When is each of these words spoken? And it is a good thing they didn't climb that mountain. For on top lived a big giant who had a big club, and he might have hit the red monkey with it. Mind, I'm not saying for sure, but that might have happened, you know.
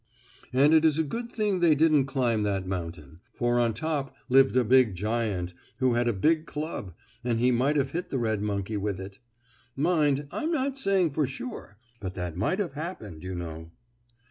And 0.51 0.73
it 0.73 0.83
is 0.83 0.97
a 0.97 1.03
good 1.03 1.31
thing 1.31 1.59
they 1.59 1.75
didn't 1.75 2.07
climb 2.07 2.41
that 2.41 2.65
mountain. 2.65 3.19
For 3.33 3.59
on 3.59 3.75
top 3.75 4.15
lived 4.29 4.57
a 4.57 4.63
big 4.63 4.95
giant 4.95 5.53
who 5.77 5.93
had 5.93 6.07
a 6.07 6.11
big 6.11 6.47
club, 6.47 6.95
and 7.23 7.39
he 7.39 7.51
might 7.51 7.75
have 7.75 7.91
hit 7.91 8.09
the 8.09 8.17
red 8.17 8.41
monkey 8.41 8.77
with 8.77 8.99
it. 8.99 9.19
Mind, 9.75 10.27
I'm 10.31 10.51
not 10.51 10.75
saying 10.75 11.11
for 11.11 11.27
sure, 11.27 11.77
but 11.99 12.15
that 12.15 12.35
might 12.35 12.57
have 12.57 12.73
happened, 12.73 13.21
you 13.21 13.35
know. 13.35 13.69